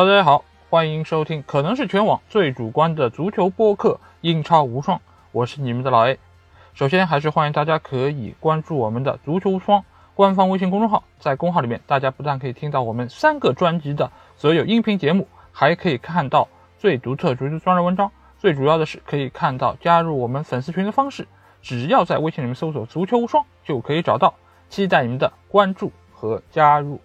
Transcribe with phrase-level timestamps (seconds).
[0.00, 3.90] 大家好，欢迎收听可能是全网最主观的足球播客
[4.22, 4.96] 《英超无双》，
[5.30, 6.18] 我是你们的老 A。
[6.72, 9.84] 首先，还是欢迎大家可以关注我们的“足球无双”
[10.16, 16.48] 官方微信公众号，在公号里面，大家不但可以听到我们三个专辑的所有音频节目，还可以看到
[16.78, 18.10] 最独特足球专栏文章。
[18.38, 21.28] 最主要的是，可以看到加入我们粉丝群的方式，
[21.60, 24.32] 只要在微信里面搜索“足球无双”就可以找到。
[24.70, 26.98] 期待你们的关注和加入。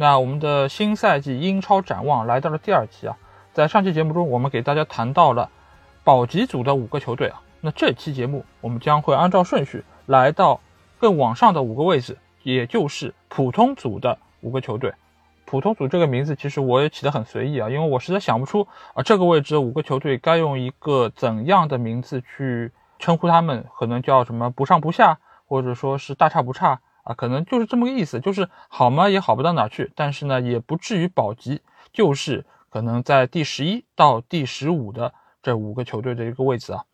[0.00, 3.18] 那我们的新赛季英超展望来到了第二期啊，
[3.52, 5.50] 在上期节目中，我们给大家谈到了
[6.04, 7.42] 保级组的五个球队啊。
[7.60, 10.58] 那这期节目我们将会按照顺序来到
[10.98, 14.94] 更往上的五个位置，也就是普通组的五个球队。
[15.44, 26.80] 普通组这个名字其实我也起得很随意啊，因为我实在想不出啊这个位置五个球队该用一个怎样的名字去称呼他们，可能叫什么不上不下，或者说是大差不差。
[27.02, 36.84] 啊，可能就是这么个意思，就是好嘛也好不到哪去，但是呢也不至于保级，就是可能在第十一到第十五的这五个球队的一个位置啊。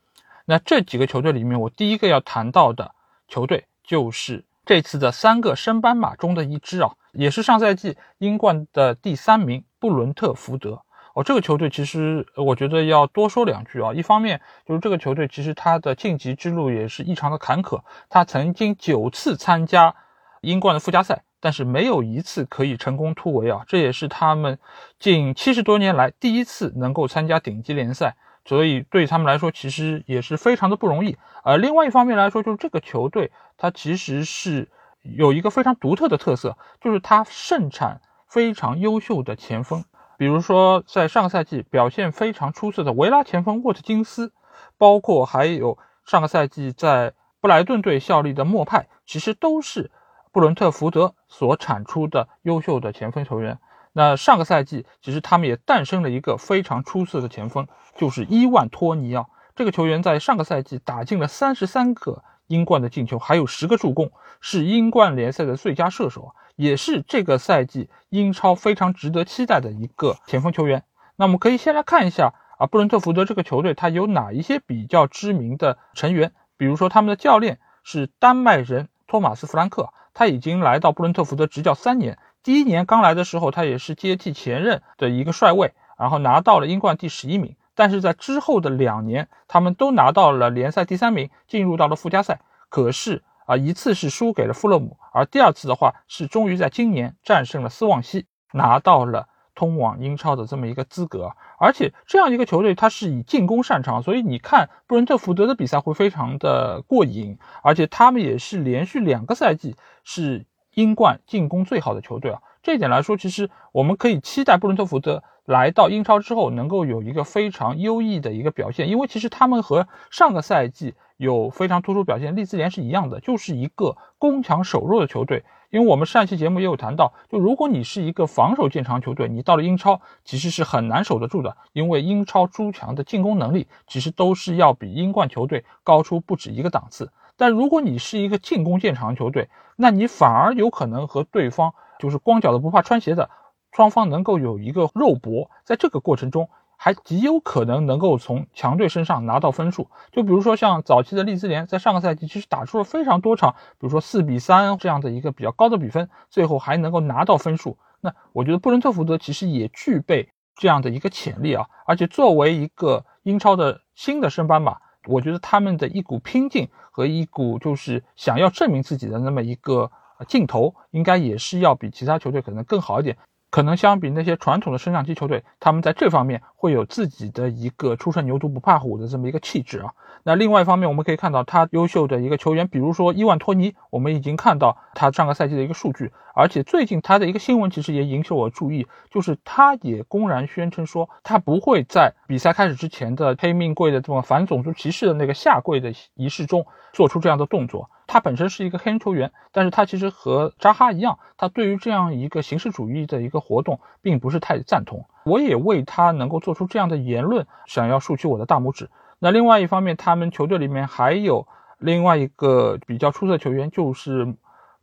[0.44, 2.94] 那这几个球队里面，我第一个要谈到的
[3.26, 10.82] 球队就是这次的三个升班马中的一支啊，也是上赛季英冠的第三名布伦特福德。
[11.16, 13.94] 哦，这个球队其实我觉得要多说两句啊。
[13.94, 19.94] 一方面就是这个球队其实它的晋级之路也是异常的坎坷，他曾经九次参加
[20.42, 23.62] 英冠的附加赛，但是没有一次可以成功突围啊。
[23.66, 24.58] 这也是他们
[24.98, 28.14] 近七十多年来第一次能够参加顶级联赛，
[28.44, 31.16] 所以对他们来说其实也是非常的不容易。
[31.42, 34.68] 而另外一方面来说，就是这个球队它其实是
[35.00, 39.82] 有一个非常独特的特色，就是它盛产非常优秀的前锋。
[40.18, 44.32] 比如说，在上个赛季表现非常出色的维拉前锋沃特金斯，
[44.78, 49.90] 包括还有上个赛季在布莱顿队效力的莫派，其实都是
[50.32, 53.58] 布伦特福德所产出的优秀的前锋球员。
[53.92, 57.66] 那上个赛季，其实他们也诞生了一个非常出色的前锋，
[57.96, 59.30] 就是伊万托尼奥。
[59.54, 64.10] 这个球员在上个赛季打进了三十三个英冠的进球，还有十个助攻，
[64.40, 66.34] 是英冠联赛的最佳射手。
[66.56, 70.82] 也是这个赛季英超非常值得期待的一个前锋球员。
[71.14, 76.32] 那我们可以先来看一下啊，布伦特福德这个球队，它有哪一些比较知名的成员？
[76.56, 82.18] 比如说，他们的教练是丹麦人托马斯·弗兰克，他已经来到布伦特福德执教三年。
[82.42, 87.56] 第一年刚来的时候，他也是接替前任的一个帅位，然后拿到了英冠第十一名。
[87.74, 92.40] 但是在之后的两年，他们都拿到了联赛第三名，进入到了附加赛。
[92.70, 101.32] 可是，啊，一次是输给了富勒姆，而第二次的话是终于在今年战胜了斯旺西，拿到了通往英超的这么一个资格。
[101.58, 107.38] 而且这样一个球队，它是以进攻擅长，所以你看布伦特福德的比赛会非常的过瘾。
[107.62, 112.42] 而且他们也是连续两个赛季是英冠进攻最好的球队啊。
[112.66, 120.94] 这一点来说，其实我们可以期待布伦特福德来到英超之后能够有一个非常优异的一个表现，因为其实他们和上个赛季。
[121.16, 125.44] 有非常突出表现，利兹联是一样的，就是一个攻强守弱的球队。
[125.70, 137.10] 因为我们上一期节目也有谈到，就如果你是一个防守见长球队，你到了英超其实是很难守得住的，因为英超诸强的进攻能力其实都是要比英冠球队高出不止一个档次。
[137.38, 143.30] 但如果你是一个进攻见长球队，那你反而有可能和对方就是光脚的不怕穿鞋的，
[143.72, 146.48] 双方能够有一个肉搏，在这个过程中。
[146.78, 157.78] 还极有可能能够从强队身上拿到分数，就比如说像早期的利兹联，在上个赛季其实打出了非常多场，比如说四比三这样的一个比较高的比分，最后还能够拿到分数。
[158.02, 164.76] 那我觉得布伦特福德其实也具备这样的一个潜力啊，而且作为一个英超的新的升班马，
[165.08, 169.90] 我觉得他们的一股拼劲和一股就是想要证明自己的那么一个
[170.26, 173.16] 镜头，应该也是要比其他球队可能更好一点。
[173.48, 179.92] 可能相比那些传统的升降机球队，他们在这方面会有自己的一个初生牛犊不怕虎的这么一个气质啊。
[180.24, 197.88] 那另外一方面，我们可以看到他优秀的一个球员，比如说伊万托尼，我们已经看到他上个赛季的一个数据，而且最近他的一个新闻其实也引起我注意，就是他也公然宣称说，他不会在比赛开始之前的黑命贵的这种反种族歧视的那个下跪的仪式中做出这样的动作。
[198.06, 205.06] 他本身是一个黑人球员，但是他其实和扎哈一样，他对于这样一个形式主义的一个活动，并不是太赞同。
[205.24, 208.90] 我也为他能够做出这样的言论，想要竖起我的大拇指。
[209.18, 211.48] 那另外一方面，他们球队里面还有
[211.78, 214.34] 另外一个比较出色的球员，就是。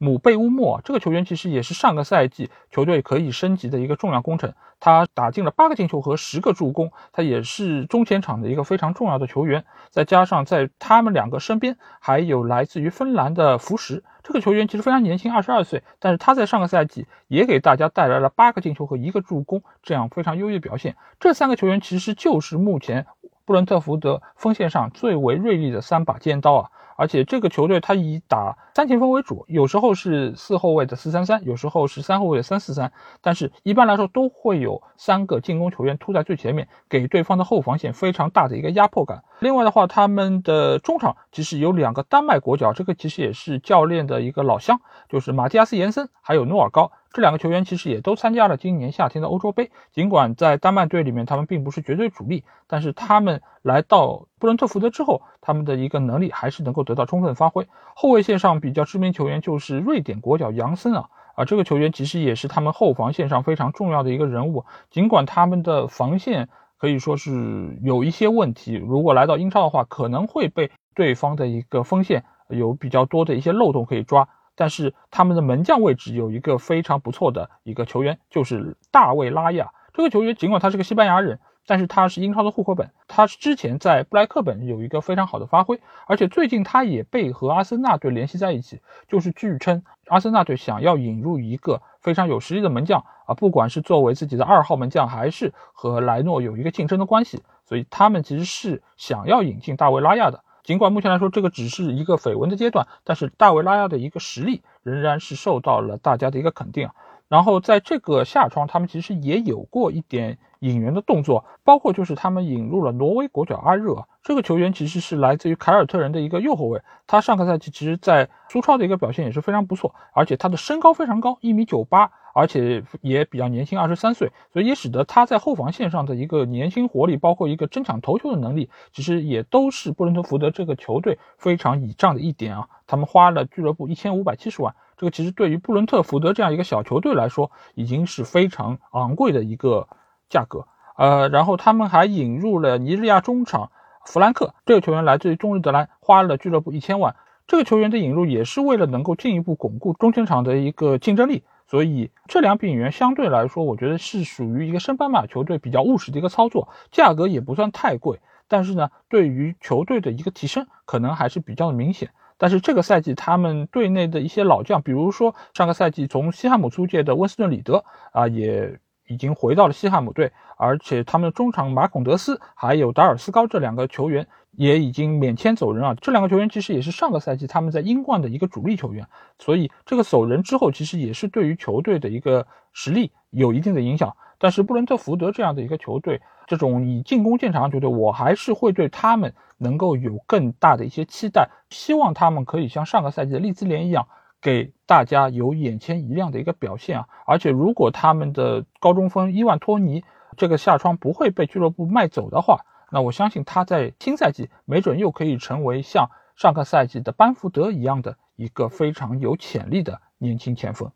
[0.03, 9.63] 姆贝乌莫这个球员其实也是上个赛季球队可以升级的一个重要工程，他打进了八个进球和十个助攻，他也是中前场的一个非常重要的球员。
[9.91, 20.97] 再加上在他们两个身边还有来自于芬兰的福什，这个球员其实非常年轻，二十二岁，但是他在上个赛季也给大家带来了八个进球和一个助攻，这样非常优异的表现。
[21.17, 23.05] 这三个球员其实就是目前
[23.45, 26.69] 布伦特福德锋线上最为锐利的三把尖刀啊。
[26.95, 39.23] 而且这个球队他以打三前锋为主，有时候是四后卫的四三三，有时候是三后卫的三四三，但是一般来说都会有三个进攻球员突在最前面，给对方的后防线非常大的一个压迫感。
[39.39, 44.79] 另外的话，他们的中场其实有两个丹麦国脚，这个其实也是教练的一个老乡，
[45.09, 46.91] 就是马蒂亚斯·延森还有努尔高。
[47.13, 57.67] 这两个球员其实也都参加了今年夏天的欧洲杯，尽管在丹麦队里面他们并不是绝对主力，但是他们来到布伦特福德之后，他们的一个能力还是能够得到充分发挥。
[57.95, 64.65] 后卫线上比较知名球员就是瑞典国脚杨森啊，啊，这个球员其实也是他们后防线上非常重要的一个人物。
[64.89, 66.49] 尽管他们的防线
[66.79, 74.27] 可以说是有一些问题，如果来到英超的话，可能会被对方的一个锋线有比较多的一些漏洞可以抓。
[74.55, 79.71] 但是他们的门将位置有一个非常不错的一个球员，就是大卫拉亚。
[79.93, 82.91] 这个球员尽管他是个西班牙人，但是他是英超的户口本。
[83.07, 88.81] 他之前在布莱克本有一个非常好的发挥，而且最近他也被和阿森纳队联系在一起。
[89.07, 100.43] 就是据称，阿森纳队想要引入一个非常有实力的门将啊，不管是作为自己的二号门将，还是和莱诺有一个竞争的关系，所以他们其实是想要引进大卫拉亚的。
[100.63, 106.89] 尽管目前来说这个只是一个绯闻的阶段，但是大卫拉亚的一个实力仍然是受到了大家的一个肯定。
[107.27, 122.11] 然后在这个夏窗，他们其实也有过一点引援的动作，包括就是他们引入了挪威国脚阿热，这个球员其实是来自于凯尔特人的一个右后卫，他上个赛季其实在苏超的一个表现也是非常不错，而且他的身高非常高，一米九八。
[122.33, 132.67] 而且也比较年轻，二十三岁，所以也使得他在后防线上的一个年轻活力，包括一个争抢头球的能力，其实也都是布伦特福德这个球队非常倚仗的一点啊。
[132.87, 139.87] 他们花了俱乐部一千五百七十万，这个其实对于布伦特福德这样一个小球队来说，已经是非常昂贵的一个
[140.27, 140.67] 价格。
[140.97, 143.71] 呃，然后他们还引入了尼日利亚中场
[144.05, 147.15] 弗兰克，这个球员来自于中日德兰，花了俱乐部一千万。
[147.45, 151.43] 这个球员的引入也是为了能够进一步巩固中前场的一个竞争力。
[151.67, 162.11] 所以这两笔引援相对来说，我觉得是属于一个升班马球队比较务实的一个操作，价格也不算太贵，但是呢，对于球队的一个提升可能还是比较的明显。
[162.37, 174.27] 但是这个赛季他们队内的一些老将，比如说上个赛季从西汉姆租借的温斯顿·里德啊，也已经回到了西汉姆队，而且他们的中场马孔德斯还有达尔斯高这两个球员。
[174.55, 175.95] 也已经免签走人啊！
[175.99, 179.07] 这两个球员其实也是上个赛季他们在英冠的一个主力球员，
[179.39, 184.15] 所以这个走人之后，其实也是对于球队的一个实力有一定的影响。
[184.37, 194.07] 但是布伦特福德这样的一个球队，这种以进攻见长的球队，我还是会对他们能够有更大的一些期待，希望他们可以像上个赛季的利兹联一样，
[194.41, 197.07] 给大家有眼前一亮的一个表现啊！
[197.25, 200.03] 而且如果他们的高中锋伊万托尼
[200.35, 210.91] 这个下窗不会被俱乐部卖走的话，那我相信他在新赛季没准又可以成为像上个赛季的班福德一样的一个非常有潜力的年轻前锋。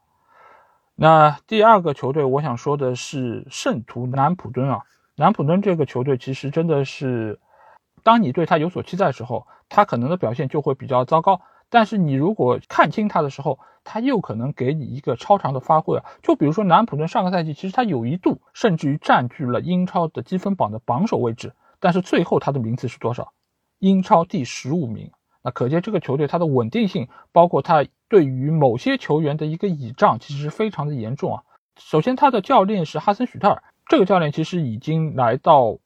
[0.94, 4.82] 那第二个球队，我想说的是圣徒南普敦啊。
[5.16, 7.39] 南普敦这个球队其实真的是，
[8.04, 16.06] 当你对他有所期待的时候，他可能的表现就会比较糟糕；但是你如果看清他的时候，他又可能给你一个超长的发挥啊。
[16.22, 21.54] 就比如说南普敦上个赛季，其实他有一度甚至于占据了英超的积分榜的榜首位置。
[21.80, 23.34] 但是最后他的名次是多少？
[23.80, 25.12] 英超第十五名。
[25.44, 31.44] 那可见这个球队它的稳定性，包括他对于某些球员的一个倚仗，其实非常的严重啊。
[31.80, 35.78] 首先，他的教练是哈森许特尔，这个教练其实已经来到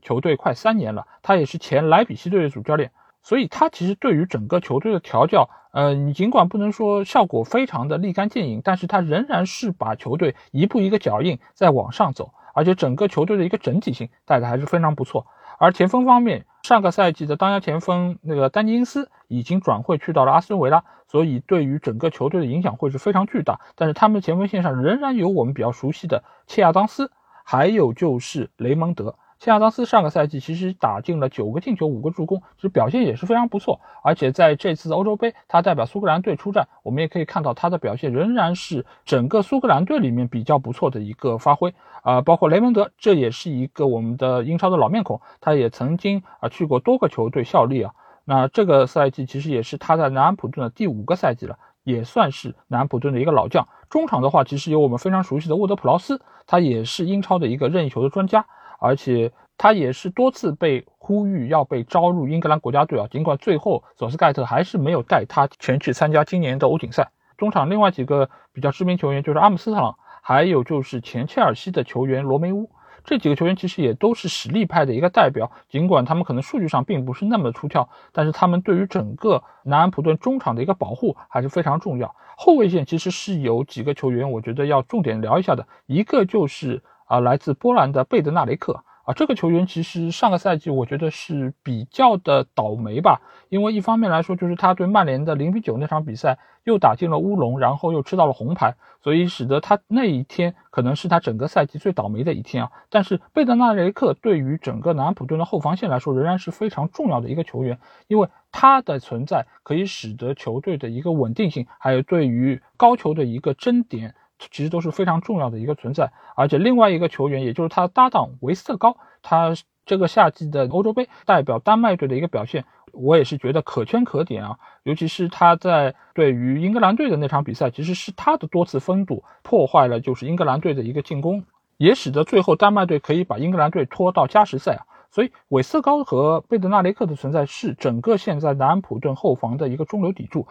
[0.00, 2.92] 球队快三年了，他也是前莱比锡队的主教练，
[3.22, 15.26] 所以他其实对于整个球队的调教，呃，你尽管不能说效果非常的立竿见影，但是他仍然是把球队一步一个脚印在往上走，而且整个球队的一个整体性带的还是非常不错。
[15.60, 23.60] 而前锋方面，上个赛季的当家前锋那个丹尼因斯已经转会去到了阿斯顿维拉，所以对于整个球队的影响会是非常巨大。
[23.74, 27.12] 但是他们前锋线上仍然有我们比较熟悉的切亚当斯，
[27.44, 29.16] 还有就是雷蒙德。
[29.40, 33.80] 切亚当斯上个赛季其实打进了九个进球、五个助攻，其实表现也是非常不错。
[34.04, 42.20] 而且在这次欧洲杯，他代表苏格兰队出战，我们也可以看到他的表现仍然是整个苏格兰队里面比较不错的一个发挥啊。
[42.20, 47.94] 包括雷蒙德，这也是一个我们的英超的老面孔，他也曾经啊去过多个球队效力啊。
[48.26, 53.66] 那这个赛季其实也是他在南安普顿的第五个赛季了，也算是南安普顿的一个老将。
[53.88, 58.44] 中场的话，其实有我们非常熟悉的沃德普劳斯，他也是英超的一个任意球的专家。
[58.80, 63.06] 而且他也是多次被呼吁要被招入英格兰国家队啊。
[63.10, 67.10] 尽管最后索斯盖特还是没有带他前去参加今年的欧锦赛。
[67.36, 72.70] 中场另外几个比较知名球员就是阿姆斯特朗，还有就是前切尔西的球员罗梅乌。
[73.02, 82.14] 这几个球员其实也都是实力派的一个代表，尽管他们可能数据上并不是那么出挑，但是他们对于整个南安普顿中场的一个保护还是非常重要。
[82.36, 88.84] 后卫线其实是有几个球员，我觉得要重点聊一下的，一个就是啊来自波兰的贝德纳雷克。
[89.04, 102.70] 啊，这个球员其实上个赛季我觉得是比较的倒霉吧，因为一方面来说就是他对曼联的零比九那场比赛又打进了乌龙，然后又吃到了红牌，所以使得他那一天可能是他整个赛季最倒霉的一天啊。
[102.90, 114.14] 但是贝德纳雷克对于整个南安普顿的后防线来说仍然是非常重要的一个球员，因为他的存在可以使得球队的一个稳定性，还有对于高球的一个争点。
[114.50, 119.54] 其实都是非常重要的一个存在，而且另外一个球员，也就是他的搭档维斯特高，他
[119.84, 124.56] 这个夏季的欧洲杯代表丹麦队的一个表现，我也是觉得可圈可点啊。
[124.84, 131.44] 尤其是他在对于英格兰队的那场比赛，其实是他的多次封堵破坏了就是英格兰队的一个进攻，
[131.76, 134.86] 也使得最后丹麦队可以把英格兰队拖到加时赛啊。
[135.10, 140.46] 所以韦斯特高和贝德纳雷克的存在是整个现在南安普顿后防的一个中流砥柱。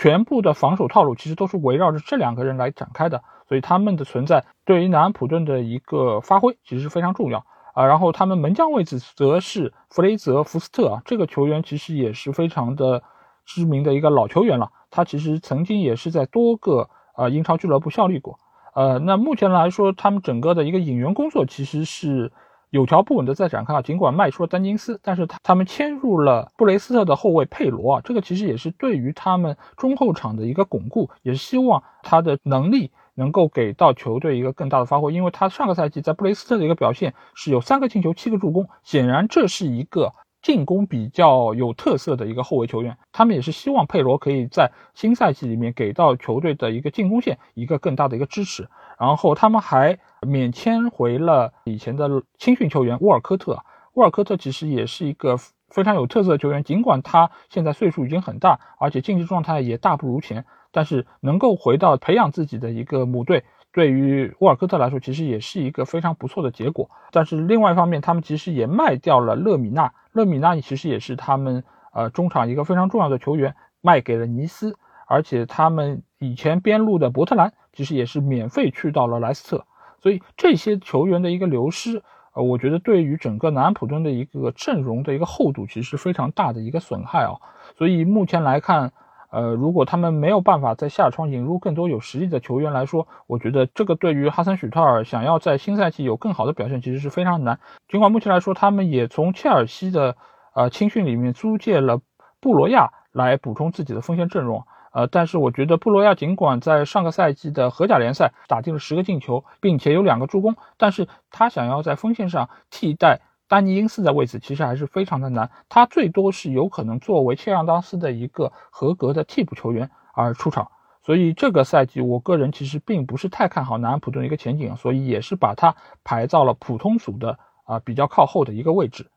[0.00, 7.84] 全部的防守套路其实都是围绕着这两个人来展开的，所以他们的存在对于南安普顿的一个发挥其实是非常重要啊。
[7.84, 13.02] 然后他们门将位置则是弗雷泽·福斯特啊，这个球员其实也是非常的
[13.44, 18.38] 知名的一个老球员了，他其实曾经也是在多个呃英超俱乐部效力过。
[18.74, 22.32] 呃，那目前来说，他们整个的一个引援工作其实是。
[22.70, 40.12] 有条不紊的在展开啊，尽管卖出了丹金斯，但是他他们签入了布雷斯特的后卫佩罗啊，这个其实也是对于他们中后场的一个巩固，也是希望他的能力能够给到球队一个更大的发挥，因为他上个赛季在布雷斯特的一个表现是有三个进球七个助攻，显然这是一个
[40.42, 48.68] 进攻比较有特色的一个后卫球员，他们也是希望佩罗可以在新赛季里面给到球队的一个进攻线一个更大的一个支持，
[48.98, 49.98] 然后他们还。
[50.26, 53.64] 免签回了以前的青训球员沃尔科特。
[53.94, 55.38] 沃尔科特其实也是一个
[55.70, 66.90] 非常有特色的球员，尽管他现在岁数已经很大，而且竞技状态也大不如前，但是能够回到培养自己的一个母队，对于沃尔科特来说，其实也是一个非常不错的结果。
[67.12, 71.62] 但是另外一方面，他们其实也卖掉了勒米纳，勒米纳其实也是他们
[71.92, 79.64] 呃中场一个非常重要的球员，卖给了尼斯，而且他们以前边路的伯特兰其实也是免费去到了莱斯特。
[80.02, 87.38] 所以这些球员的一个流失，呃，我觉得对于整个南安普顿的一个阵容的一个厚度，其实是非常大的一个损害啊。
[87.76, 88.92] 所以目前来看，
[89.30, 97.60] 呃，如果他们没有办法在夏窗引入更多有实力的球员来说，我觉得这个对于哈森许特尔想要在新赛季有更好的表现，其实是非常难。
[97.88, 100.16] 尽管目前来说，他们也从切尔西的
[100.54, 102.00] 呃青训里面租借了
[102.40, 104.64] 布罗亚来补充自己的锋线阵容。
[104.92, 115.50] 呃，但是我觉得布罗亚尽管在上个赛季的荷甲联赛打进了十个进球，并且有两个助攻，但是他想要在锋线上替代丹尼因斯的位置，其实还是非常的难。
[115.68, 120.70] 他最多是有可能作为切让当斯的一个合格的替补球员而出场。
[121.02, 129.10] 所以这个赛季，我个人其实并不是太看好南安普顿的一个前景，所以也是把他排到了普通组的啊比较靠后的一个位置。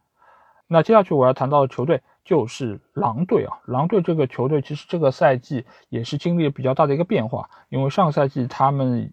[0.67, 2.01] 那接下去我要谈到的球队。
[2.25, 9.11] 就是狼队啊，狼队这个球队其实这个赛季也是经历了比较大的一个变化，因为上个赛季他们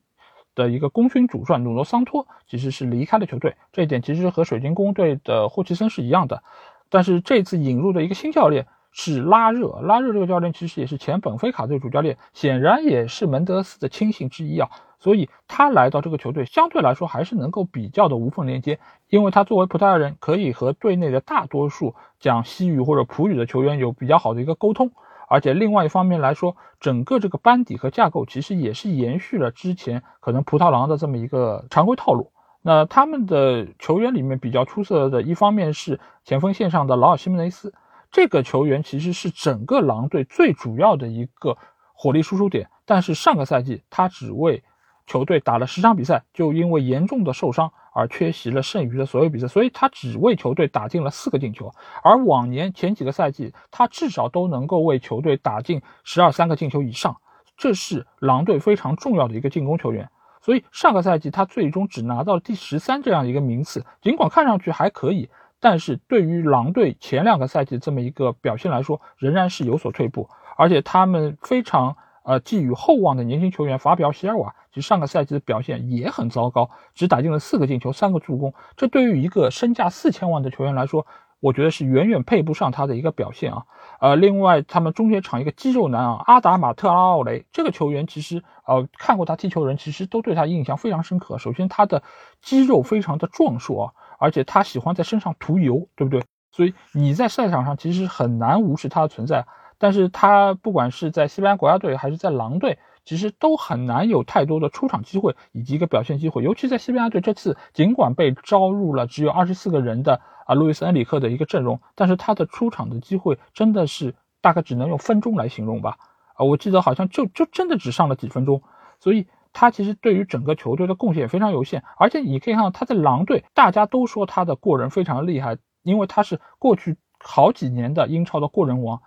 [0.54, 6.42] 的一个功勋主帅努诺桑托其实是离开了球队，这一点其实和水晶宫队的霍奇森是一样的，
[6.88, 14.68] 但是这次引入的一个新教练是拉热，拉热这个教练其实也是前本菲卡队主教练，显然也是门德斯的亲信之一啊。
[14.98, 18.78] 所以他来到这个球队，相对来说还是能够比较的无缝连接，
[19.08, 24.90] 因为他作为葡萄牙人，可以和队内的大多数讲西语或者葡语的球员有比较好的一个沟通。
[25.30, 32.32] 而且另外一方面来说，整个这个班底和架构其实也是延续了之前可能葡萄狼的这么一个常规套路。
[32.62, 37.72] 那他们的球员里面比较出色的一方面是前锋线上的劳尔西门内斯，
[38.10, 41.56] 这个球员其实是整个狼队最主要的一个
[41.94, 44.64] 火力输出点，但是上个赛季他只为
[45.06, 51.72] 球队打了十场比赛，就因为严重的受伤而缺席了剩余的所有比赛，所以他只为球队打进了四个进球。
[52.04, 57.16] 而往年前几个赛季，他至少都能够为球队打进十二三个进球以上，
[57.56, 60.08] 这是狼队非常重要的一个进攻球员。
[60.40, 65.28] 所以上个赛季他最终只拿到了第十三这样一个名次，尽管看上去还可以，
[65.58, 71.96] 但是对于狼队前两个赛季这么一个表现来说，仍然是有所退步，而且他们非常。
[72.30, 78.54] 呃寄予厚望的年轻球员法比奥·席尔瓦，其实上个赛季的表现也很糟糕，只打进了四个进球，三个助攻。
[78.76, 81.04] 这对于一个身价四千万的球员来说，
[81.40, 83.64] 我觉得是远远配不上他的一个表现啊。
[83.98, 91.36] 呃，另外他们中间场一个肌肉男啊，阿达马特·拉奥雷这个球员，其实呃看过他踢球人，其实都对他印象非常深刻。
[91.38, 92.04] 首先他的
[92.40, 96.22] 肌肉非常的壮硕啊，而且他喜欢在身上涂油，对不对？
[96.52, 99.44] 所以你在赛场上其实很难无视他的存在。
[99.80, 106.44] 但是他不管是在西班牙国家队还是在狼队，其实都很难有太多的出场机会以及一个表现机会。
[106.44, 115.96] 尤其在西班牙队这次，尽管被招入了只有二十四个人的啊路易斯恩里克的一个阵容，但是他的出场的机会真的是大概只能用分钟来形容吧。
[116.34, 118.62] 啊，我记得好像就就真的只上了几分钟，
[118.98, 121.82] 所以他其实对于整个球队的贡献非常有限。
[121.96, 129.00] 而且你可以看到他在狼队，大家都说他的过人非常厉害，因为他是过去好几年的英超的过人王。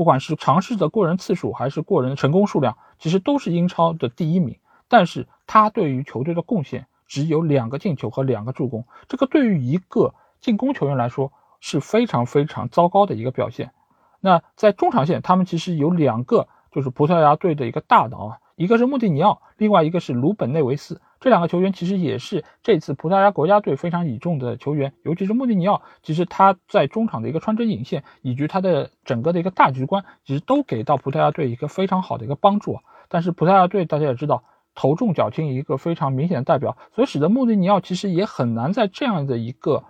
[0.00, 4.56] 不管是尝试的过人次数，还是过人的成功数量，其实都是英超的第一名。
[4.88, 13.72] 但是他对于球队的贡献只有两个进球和两个助攻，这个对于一个进攻球员来说是非常非常糟糕的一个表现。
[14.20, 21.02] 那在中场线，他们其实有两个，就是葡萄牙队的一个大脑啊，一个是穆蒂尼奥，另外一个是鲁本内维斯。
[21.20, 32.78] 这两个球员其实也是这次葡萄牙国家队非常倚重的球员，尤其是穆蒂尼奥，其实他在中场的一个穿针引线，以及他的整个的一个大局观，其实都给到葡萄牙队一个非常好的一个帮助。
[33.08, 39.84] 但是葡萄牙队大家也知道，头重脚轻一个非常明显的代表，所以使得穆蒂尼奥其实也很难在这样的一个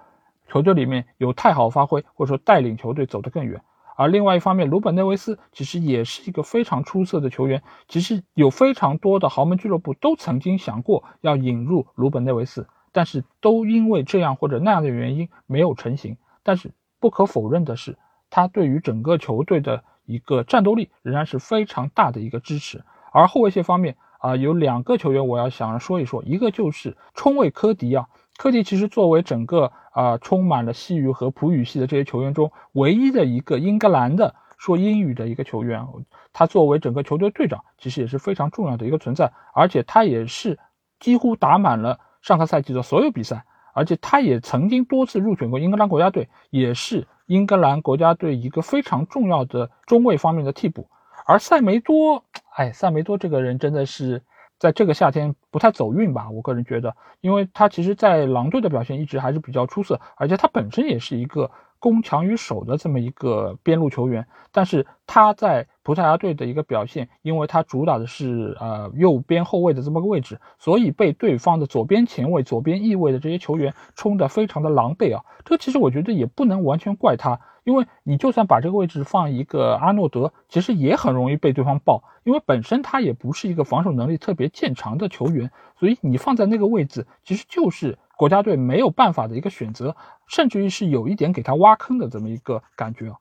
[0.49, 3.62] 球队里面有太好发挥，或者说带领球队走得更远。
[4.00, 7.62] 而另外一方面，鲁本内维斯其实也是一个非常出色的球员。
[7.87, 16.16] 其实有非常多的豪门俱乐部都曾经想过要引入鲁本内维斯，但是都因为这样或者那样的原因没有成型。
[16.42, 17.99] 但是不可否认的是，
[18.30, 22.83] 他对于整个球队的一个战斗力仍然是非常大的一个支持。
[23.12, 28.07] 而后卫线方面啊，有两个球员我要想说一说，一个就是冲卫科迪啊。
[28.40, 35.87] 科迪其实作为整个啊充满了西语和葡语系的这些球员中唯一的一个英格兰的说英语的一个球员，
[36.33, 40.59] 他作为整个球队队长，其实也是非常重要的一个存在，而且他也是
[40.98, 50.88] 几乎打满了上个赛季的所有比赛，而且他也曾经多次入选过英格兰国家队，也是英格兰国家队一个非常重要的中卫方面的替补。
[51.26, 52.24] 而塞梅多，
[52.57, 54.22] 哎，塞梅多这个人真的是。
[54.59, 77.40] 在这个夏天不太走运吧，我个人觉得，因为他其实，在狼队的表现一直还是比较出色，而且他本身也是一个攻强于守的这么一个边路球员，但是他在葡萄牙队的一个表现，因为他主打的是呃右边后卫的这么个位置，所以被对方的左边前卫、左边翼位的这些球员冲得非常的狼狈啊，这其实我觉得也不能完全怪他。
[77.62, 85.39] 因为你就算把这个位置放一个阿诺德，其实也很容易被对方爆，因为本身他也不是一个防守能力特别见长的球员，
[85.79, 89.94] 所以你放在那个位置，其实就是国家队没有办法的一个选择，
[90.26, 93.16] 甚至于是有一点给他挖坑的这么一个感觉啊。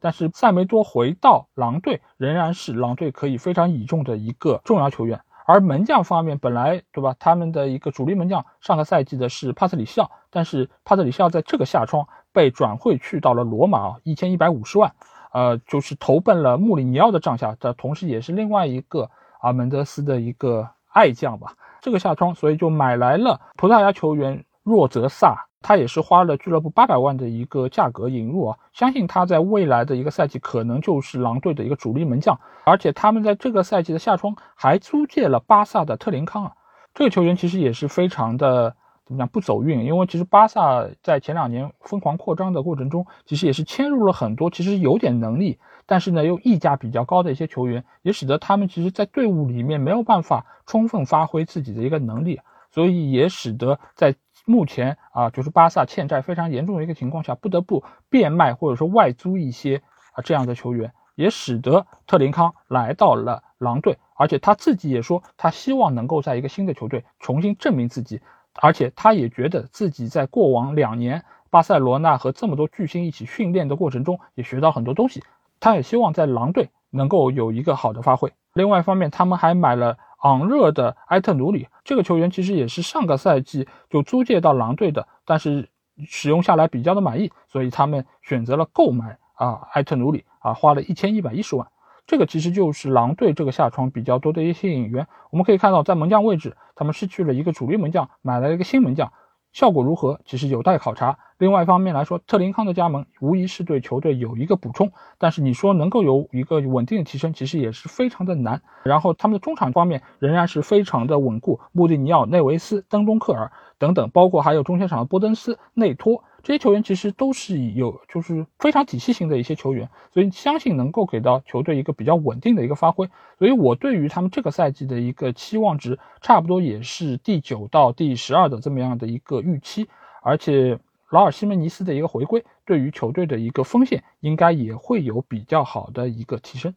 [0.00, 5.20] 但是塞梅多回到狼队，仍然是狼队可以非常倚重的一个重要球员。
[5.46, 12.06] 而门将方面，本来对吧，他们的一个主力门将上个赛季的是帕特里西奥，但是帕特里西奥在这个夏窗。
[12.34, 14.92] 被转会去到了罗马啊，一千一百五十万，
[15.32, 19.08] 呃，就是投奔了穆里尼奥的帐下，这同时也是另外一个
[19.40, 21.54] 阿门德斯的一个爱将吧。
[21.84, 36.52] 这个夏窗，所以就买来了葡萄牙球员若泽萨，他也是花了俱乐部八百万的一个价格引入啊，相信他在未来的一个赛季可能就是狼队的一个主力门将，而且他们在这个赛季的夏窗还租借了巴萨的特林康啊，
[36.94, 38.74] 这个球员其实也是非常的。
[39.06, 39.84] 怎么讲不走运？
[39.84, 52.40] 因为其实巴萨在前两年疯狂扩张的过程中，其实也是迁入了很多其实有点能力，但是呢又溢价比较高的一些球员，也使得他们其实，在队伍里面没有办法充分发挥自己的一个能力，
[52.70, 54.14] 所以也使得在
[54.46, 68.22] 目前啊，就是巴萨欠债非常严重的一个情况下，不得不变卖或者说外租一些啊这样的球员，也使得特林康来到了狼队，而且他自己也说，他希望能够在一个新的球队重新证明自己。
[68.60, 75.22] 而且他也觉得自己在过往两年巴塞罗那和这么多巨星一起训练的过程中，也学到很多东西。
[75.60, 78.32] 他也希望在狼队能够有一个好的发挥。
[78.52, 85.68] 另外一方面，他们还买了昂热的埃特努里这个球员，其实也是上个赛季就租借到狼队的，但是
[86.06, 91.66] 使用下来比较的满意，所以他们选择了购买啊埃特努里啊，花了一千一百一十万。
[92.06, 95.06] 这个其实就是狼队这个下窗比较多的一些引援。
[95.30, 99.12] 我们可以看到，在门将位置，他们失去了一个主力门将，买了一个新门将，
[99.52, 101.18] 效果如何，其实有待考察。
[101.38, 108.60] 另外一方面来说，特林康的加盟无疑是对球队有一个补充，但是你说能够有一个稳定的提升，其实也是非常的难。
[108.84, 116.22] 然后他们的中场方面仍然是非常的稳固，穆蒂尼奥、内维斯、登东克尔等等，包括还有中前场的波登斯、内托。
[116.44, 123.08] 这些球员其实都是有就是非常体系型的一些球员，所以相信能够给到球队一个比较稳定的一个发挥。
[123.38, 129.88] 所以我对于他们这个赛季的一个期望值，差不多也是第九到第十二的这么样的一个预期。
[130.22, 130.78] 而且
[131.08, 136.74] 劳尔西门尼斯的一个回归，对于球队的一个锋线应该也会有比较好的一个提升。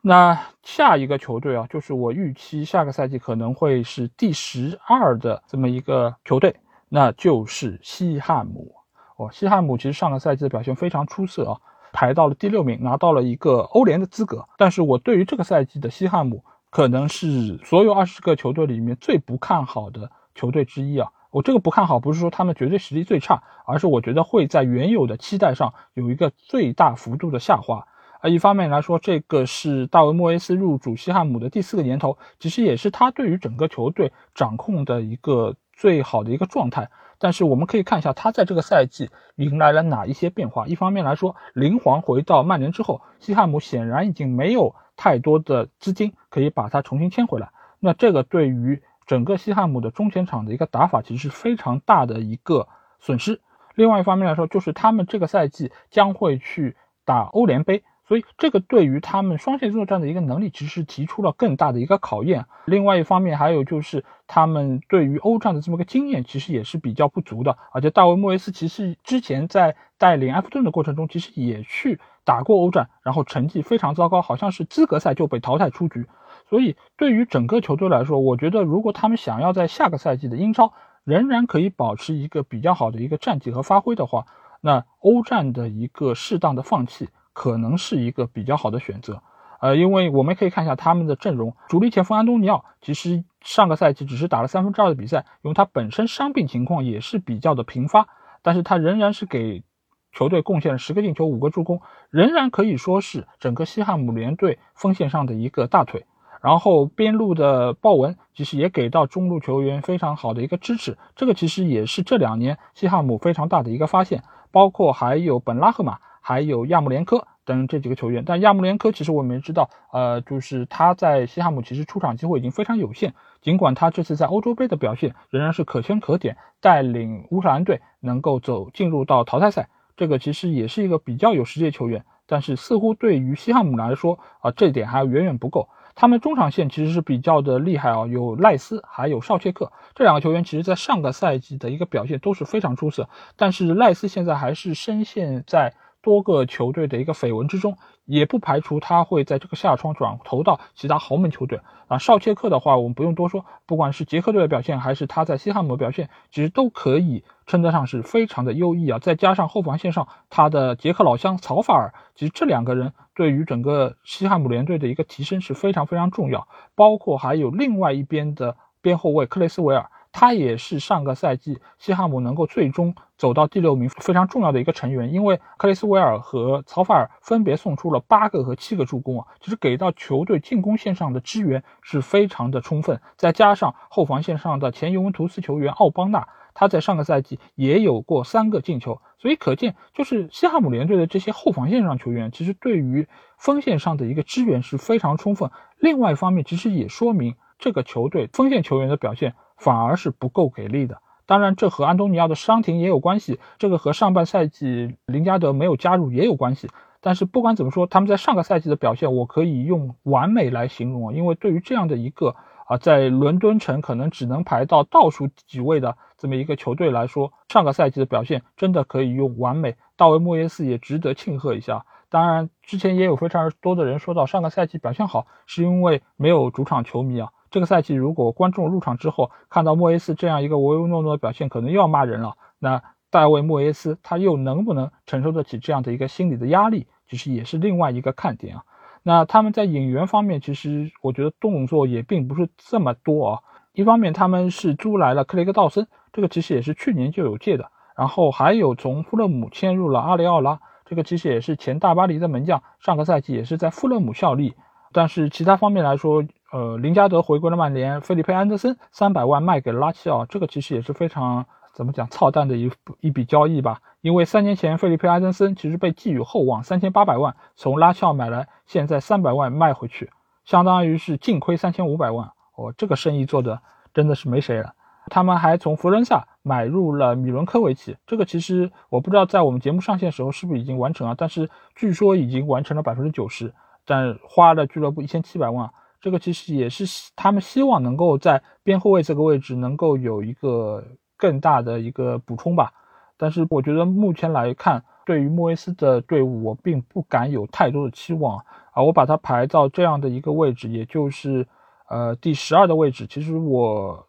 [0.00, 6.56] 那下一个球队啊，就是我预期下个赛季可能会是第十二的这么一个球队。
[6.92, 8.74] 那就是西汉姆
[9.16, 11.60] 哦，西汉姆其实上个赛季的表现非常出色啊，
[11.92, 14.48] 排到了第六名，拿到了一个欧联的资格。
[14.58, 21.08] 但是我对于这个赛季的西汉姆，可能是所有二十个球队里面最不看好的球队之一啊。
[21.30, 27.86] 我这个不看好，不是说他们绝对实力最差，而是我觉得会在原有的期待上有一个最大幅度的下滑。
[28.20, 35.54] 啊，一方面来说，这个是大卫莫耶斯入主西汉姆的第四个年头，其实也是他对于整个球队掌控的一个。
[35.80, 40.66] 最好的一个状态，但是我们可以看一下他在这个赛季迎来了哪一些变化。
[40.66, 47.48] 一方面来说，林皇回到曼联之后，西汉姆显然已经没有太多的资金可以把他重新签回来。
[47.78, 53.40] 那这个对于整个西汉姆的中前场的一个打法，其实是非常大的一个损失。
[53.74, 57.82] 另外一方面来说，就是他们这个赛季将会去打欧联杯。
[58.10, 62.44] 所以，这个对于他们双线作战的一个能力，其实提出了更大的一个考验。
[62.64, 67.56] 另外一方面，还有就是他们对于欧战的这么个经验，其实也是比较不足的。
[67.70, 76.04] 而且，大卫莫耶斯其实之前在带领埃弗顿的过程中，其实也去打过欧战，然后成绩非常糟糕，好像是资格赛就被淘汰出局。
[76.48, 80.72] 所以，对于整个球队来说，我觉得如果他们想要在下个赛季的英超
[81.04, 84.26] 仍然可以保持一个比较好的一个战绩和发挥的话，
[84.60, 87.08] 那欧战的一个适当的放弃。
[87.40, 89.22] 可能是一个比较好的选择，
[89.62, 98.08] 呃，因为我们可以看一下他们的阵容，主力前锋安东尼奥其实上个赛季只是打了三分之二的比赛，因为他本身伤病情况也是比较的频发，
[98.42, 99.64] 但是他仍然是给
[100.12, 106.04] 球队贡献了十个进球、五个助攻，仍然可以说是整个西汉姆联队锋线上的一个大腿。
[106.42, 116.00] 然后边路的鲍文其实也给到中路球员非常好的一个支持，这个其实也是这两年西汉姆非常大的一个发现，包括还有本拉赫马。
[116.22, 123.12] 还有亚姆连科等这几个球员，但亚姆连科其实我们也知道，呃，就是他在西汉姆其实出场机会已经非常有限。
[123.42, 132.04] 尽管他这次在欧洲杯的表现仍然是可圈可点，带领乌克兰队能够走进入到淘汰赛，这个其实也是一个比较有实力的球员。
[132.28, 135.68] 但是似乎对于西汉姆来说啊，这点还远远不够。
[135.96, 143.08] 他们中场线其实是比较的厉害啊，有赖斯，还有绍切克这两个球员，其实在上个赛季的一个表现都是非常出色。
[143.36, 145.74] 但是赖斯现在还是深陷在。
[146.02, 151.98] 多个球队的一个绯闻之中，也不排除他会在这个夏窗转投到其他豪门球队啊。
[151.98, 158.98] 绍切克的话，我们不用多说，不管是捷克队的表现，还是他在西汉姆的表现，其实都可以称得上是非常的优异啊。
[158.98, 166.48] 再加上后防线上他的捷克老乡曹法尔，其实这两个人对于整个西汉姆联队的一个提升是非常非常重要。
[166.74, 169.90] 包括还有另外一边的边后卫克雷斯维尔。
[170.12, 183.00] 他也是上个赛季西汉姆能够最终走到第六名非常重要的一个成员，因为克里斯维尔和曹法尔分别送出了八个和七个助攻啊，就是给到球队进攻线上的支援是非常的充分。
[183.16, 193.06] 再加上后防线上的前尤文图斯球员奥邦纳，他在上个赛季也有过三个进球，所以可见就是西汉姆联队的这些后防线上球员，其实对于
[193.38, 195.50] 锋线上的一个支援是非常充分。
[195.78, 199.34] 另外一方面，其实也说明这个球队锋线球员的表现。
[199.60, 200.98] 反而是不够给力的。
[201.26, 206.68] 当然，这和安东尼奥的伤停也有关系，这个和上半赛季林加德没有加入也有关系。
[207.00, 211.14] 但是不管怎么说，他们在上个赛季的表现，我可以用完美来形容啊。
[211.14, 212.34] 因为对于这样的一个
[212.66, 219.76] 啊，在伦敦城可能只能排到倒数几位的这么一个球队来说，上个赛季的表现真的可以用完美。
[219.96, 221.84] 大卫莫耶斯也值得庆贺一下。
[222.08, 227.30] 当然，之前也有非常多的人说到上个赛季表现好，是因为没有主场球迷啊。
[227.50, 232.36] 这个赛季，如果观众入场之后看到莫耶斯这样一个唯唯诺诺的表现，可能又要骂人了。
[232.58, 238.62] 那大卫莫耶斯他又能不能承受得起这样的一个心理的压力，其实也是另外一个看点啊。
[239.02, 243.40] 那他们在引援方面，其实我觉得动作也并不是这么多啊。
[243.72, 247.70] 一方面他们是租来了克雷格道森，这个其实也是去年就有借的。
[247.96, 254.54] 然后还有从富勒姆签入了阿雷奥拉，这个其实也是前大巴黎的门将，上个赛季也是在富勒姆效力。
[254.92, 263.80] 但是其他方面来说，呃，林加德回归了曼联，费利佩安德森三百万卖给了拉齐奥，这个其实也是非常怎么讲操蛋的一一笔交易吧。
[264.00, 270.10] 因为三年前费利佩·安德森其实被寄予厚望，三千八百万从拉齐奥买来，现在三百万卖回去，
[270.44, 272.32] 相当于是净亏三千五百万。
[272.56, 273.60] 哦，这个生意做的
[273.94, 274.74] 真的是没谁了。
[275.06, 283.54] 他们还从佛伦萨买入了米伦科维奇，这个其实我不知道在我们节目上线时候是不是已经完成了，但是据说已经完成了百分之九十，
[283.86, 285.70] 但花了俱乐部一千七百万。
[286.00, 286.84] 这个其实也是
[287.14, 290.82] 他们希望能够在边后卫这个位置能够有一个
[291.16, 292.72] 更大的一个补充吧。
[293.18, 298.38] 但是我觉得目前来看，对于莫维斯的队伍，我并不敢有太多的期望
[298.72, 298.82] 啊。
[298.82, 301.46] 我把它排到这样的一个位置，也就是
[301.90, 303.06] 呃第十二的位置。
[303.06, 304.06] 其实我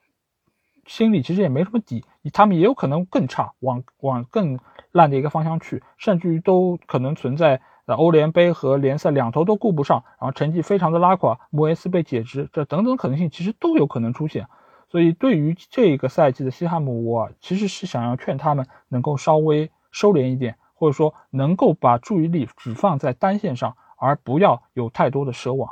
[0.85, 4.57] 心里其实也没什么底，他们也有可能更差，往往更
[4.93, 7.61] 烂的一个方向去，甚至于都可能存在。
[7.95, 14.47] 欧联杯和联赛两头都顾不上，然后成绩非常的拉垮，莫耶斯被解职，这等等可能性其实都有可能出现。
[14.89, 25.71] 所以对于这个赛季的西汉姆，我其实是想要劝他们能够稍微收敛一点，或者说能够把注意力只放在单线上，而不要有太多的奢望。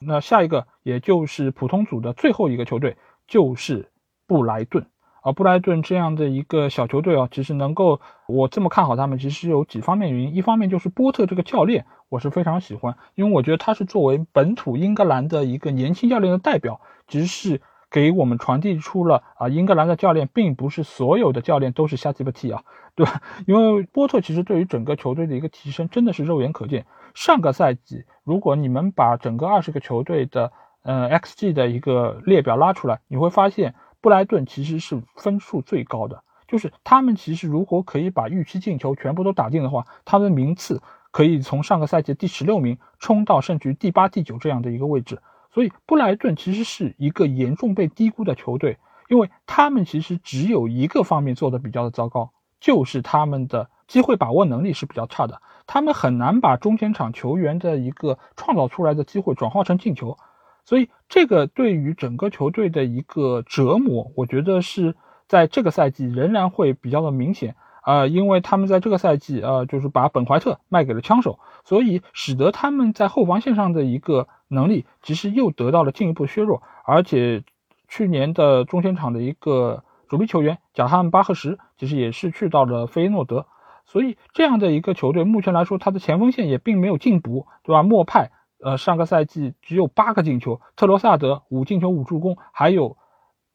[0.00, 3.92] 那下一个也就是普通组的最后一个球队就是
[4.26, 4.86] 布莱顿。
[5.24, 10.34] 而布莱顿这样的一个小球队啊，其实能够我这么看好他们，其实有几方面原因。
[10.34, 22.62] 一方面就是波特这个教练，我是非常喜欢，因为我觉得他是作为本土英格兰的一个年轻教练的代表，其实是给我们传递出了啊，英格兰的教练并不是所有的教练都是瞎鸡巴踢啊，
[22.94, 23.22] 对吧？
[23.48, 26.84] 因为波特其实对于整个球队的一个提升真的是肉眼可见。
[27.14, 33.74] 上个赛季，如果你们把整个二十个球队的呃 XG 的一个列表拉出来，你会发现。
[34.04, 45.22] 布莱顿其实是分数最高的，就是他们其实如果可以把预期进球全部都打进的话，他们名次可以从上个赛季第十六名冲到甚至于第八、第九这样的一个位置。
[45.54, 48.76] 所以布莱顿其实是一个严重被低估的球队，
[49.08, 60.18] 因为他们其实只有一个方面做的比较的糟糕，就是他们的机会把握能力是比较差的，他们很难把中前场球员的一个创造出来的机会转化成进球。
[60.64, 64.96] 所以，这个对于整个球队的一个折磨，我觉得是
[65.28, 77.44] 在这个赛季仍然会比较的明显啊，因为他们在这个赛季啊，就是把本怀特卖给了枪手，所以使得他们在后防线上的一个能力其实又得到了进一步削弱，而且
[77.86, 83.46] 去年的中前场的一个主力球员贾汉巴赫什其实也是去到了菲诺德，
[83.84, 87.82] 所以这样的一个球队目前来说，他的前锋线也并没有进补，对吧？
[87.82, 88.30] 莫派。
[88.64, 92.96] 呃，上个赛季只有八个进球，特罗萨德五进球五助攻，还有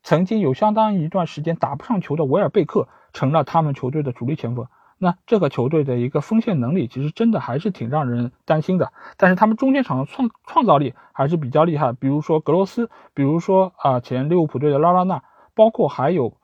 [0.03, 4.67] 曾经有相当一段时间打不上球的维尔贝克成了他们球队的主力前锋。
[4.99, 8.93] 那这个球队的一个锋线能力其实真的还是挺让人担心的。
[9.17, 15.23] 但是他们中间场的创创造力还是比较厉害，比如说格罗斯，比如说啊前利物浦队的拉拉纳，
[15.55, 16.37] 包括还有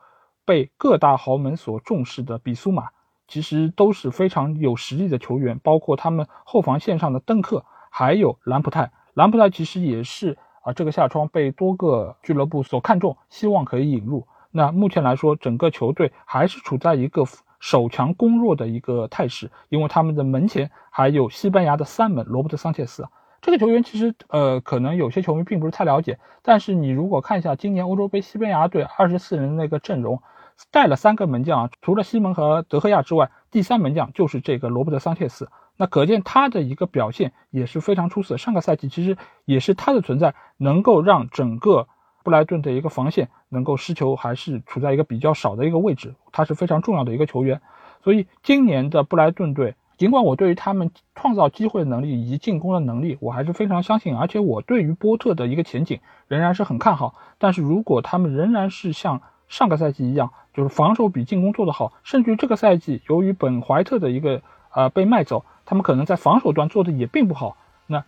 [0.43, 2.85] 被各大豪门所重视的比苏马，
[3.27, 5.59] 其实都是非常有实力的球员。
[5.59, 7.63] 包括他们后防线上的邓克。
[7.97, 14.27] 还有兰普泰，兰普泰其实也是啊，这个夏窗被多个俱乐部所看中，希望可以引入。
[14.51, 17.23] 那目前来说，整个球队还是处在一个
[17.57, 23.07] 守强攻弱的一个态势，因为他们的门前还有西班牙的三门罗伯特桑切斯，
[23.41, 30.21] 这个球员其实呃，可能有些球迷并不是太了解，但是你如果看一下今年欧洲杯西班牙队二十四人那个阵容，
[30.69, 35.47] 带了三个门将啊，除了西蒙和德赫亚之外，第三门将就是这个罗伯特桑切斯。
[35.77, 38.37] 那可见他的一个表现也是非常出色。
[38.37, 41.87] 上个赛季其实也是他的存在能够让整个
[42.23, 46.15] 布莱顿的一个防线能够失球，还是处在一个比较少的一个位置。
[46.31, 47.61] 他是非常重要的一个球员。
[48.03, 57.15] 所以今年的布莱顿队，尽管我对于他们创造机会的能力以及进攻的能力，我还是非常相信，而且我对于波特的一个前景仍然是很看好。
[57.37, 64.41] 但是如果他们仍然是像上个赛季一样，就是防守比进攻做得好，甚至于这个赛季由于本怀特的一个
[64.75, 65.43] 呃被卖走。
[65.65, 67.57] 他们可能在防守端做的也并不好，
[67.87, 68.03] 那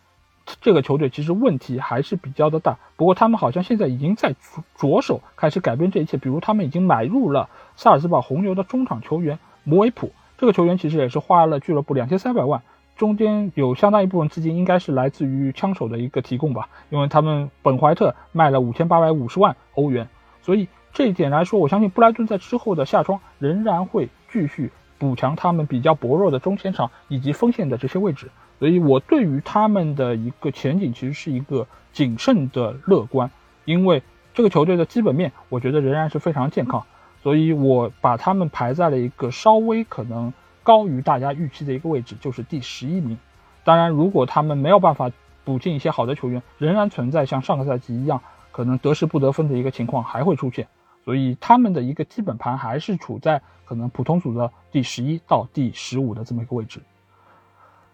[0.62, 2.78] 这个球队其实问题还是比较的大。
[2.96, 4.36] 不过他们好像现在已经在
[4.76, 12.62] 着手开始改变这一切，比如他们已经买入了萨尔茨堡红牛的中场球员摩维普，这个球员其实也是花了俱乐部两千三百万，
[12.96, 20.08] 中间有相当一部分资金应该是来自于枪手的一个提供吧，因为他们本怀特卖了五千八百五十万欧元，
[20.44, 24.72] 所以这一点来说，我相信布莱顿在之后的夏窗仍然会继续。
[24.98, 28.30] 补强他们比较薄弱的中前场以及锋线的这些位置，
[28.60, 33.30] 所以我对于他们的一个前景其实是一个谨慎的乐观，
[33.66, 34.02] 因为
[34.34, 36.84] 这个球队的基本面我觉得仍然是非常健康，
[37.22, 40.34] 所以我把他们排在了一个稍微可能
[40.64, 43.18] 高于大家预期的一个位置，就是第十一名。
[43.64, 45.12] 当然，如果他们没有办法
[45.44, 50.68] 补进一些好的球员，仍然存在像上个赛季一样可能得失不得分的一个情况还会出现。
[51.08, 56.82] 所以他们的一个基本盘还是处在可能普通组的第十一到第十五的这么一个位置。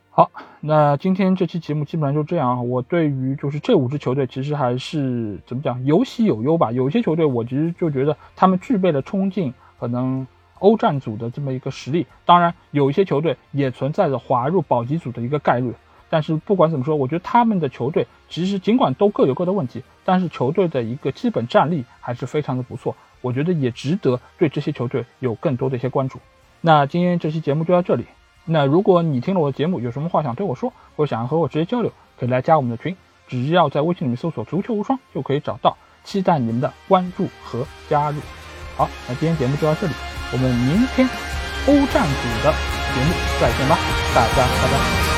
[0.10, 2.68] 好，那今天这期节目基本上就这样。
[2.68, 6.72] 我对于就是这五支球队，其实还是怎么讲，有喜有忧吧。
[6.72, 10.26] 有些球队我其实就觉得他们具备了冲进可能
[10.58, 15.72] 欧战组的这么一个实力，当然有一些球队也存在着滑入保级组的一个概率。
[16.14, 22.96] 但是不管怎么说，我觉得他们的球队其实尽管都各有各的问题，但是球队的一个基本战力还是非常的不错。
[23.22, 26.20] 我觉得也值得对这些球队有更多的一些关注。
[26.62, 28.06] 那今天这期节目就到这里。
[28.46, 32.96] 那如果你听了我的节目，有什么话想对我说，或者想要和我直接交流，可以来加我们的群，
[33.28, 35.76] 只要在微信里面搜索“足球无双”就可以找到。
[36.04, 38.20] 期待你们的关注和加入。
[38.78, 39.94] 好，那今天节目就到这里，
[40.32, 41.10] 我们明天
[41.66, 42.54] 欧战组的
[42.94, 43.76] 节目再见吧，
[44.14, 45.13] 大家拜拜。